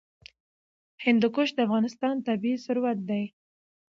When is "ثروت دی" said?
2.65-3.23